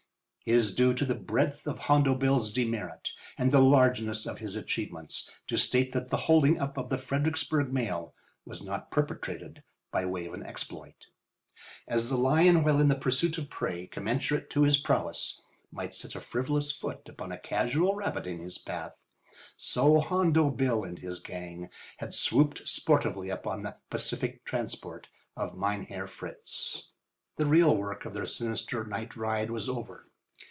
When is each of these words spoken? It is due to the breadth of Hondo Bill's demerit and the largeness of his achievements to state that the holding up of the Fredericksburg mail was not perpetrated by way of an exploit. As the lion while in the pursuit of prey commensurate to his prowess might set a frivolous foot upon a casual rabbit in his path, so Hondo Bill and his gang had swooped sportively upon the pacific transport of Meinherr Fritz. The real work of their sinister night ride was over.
It 0.43 0.55
is 0.55 0.73
due 0.73 0.95
to 0.95 1.05
the 1.05 1.13
breadth 1.15 1.67
of 1.67 1.77
Hondo 1.77 2.15
Bill's 2.15 2.51
demerit 2.51 3.11
and 3.37 3.51
the 3.51 3.61
largeness 3.61 4.25
of 4.25 4.39
his 4.39 4.55
achievements 4.55 5.29
to 5.45 5.55
state 5.55 5.93
that 5.93 6.09
the 6.09 6.17
holding 6.27 6.59
up 6.59 6.77
of 6.79 6.89
the 6.89 6.97
Fredericksburg 6.97 7.71
mail 7.71 8.15
was 8.43 8.61
not 8.63 8.89
perpetrated 8.89 9.61
by 9.91 10.03
way 10.07 10.25
of 10.25 10.33
an 10.33 10.41
exploit. 10.43 11.05
As 11.87 12.09
the 12.09 12.17
lion 12.17 12.63
while 12.63 12.81
in 12.81 12.87
the 12.87 12.95
pursuit 12.97 13.37
of 13.37 13.51
prey 13.51 13.85
commensurate 13.85 14.49
to 14.49 14.63
his 14.63 14.79
prowess 14.79 15.41
might 15.71 15.93
set 15.93 16.15
a 16.15 16.19
frivolous 16.19 16.71
foot 16.71 17.07
upon 17.07 17.31
a 17.31 17.37
casual 17.39 17.93
rabbit 17.93 18.25
in 18.25 18.39
his 18.39 18.57
path, 18.57 18.95
so 19.55 19.99
Hondo 19.99 20.49
Bill 20.49 20.83
and 20.83 20.97
his 20.97 21.19
gang 21.19 21.69
had 21.97 22.15
swooped 22.15 22.67
sportively 22.67 23.29
upon 23.29 23.61
the 23.61 23.77
pacific 23.91 24.43
transport 24.43 25.07
of 25.37 25.55
Meinherr 25.55 26.07
Fritz. 26.07 26.89
The 27.37 27.45
real 27.45 27.77
work 27.77 28.05
of 28.05 28.13
their 28.15 28.25
sinister 28.25 28.83
night 28.83 29.15
ride 29.15 29.51
was 29.51 29.69
over. 29.69 30.07